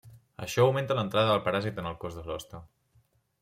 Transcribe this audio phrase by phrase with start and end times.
[0.45, 2.67] Això augmenta l'entrada del paràsit en el cos de l'hoste.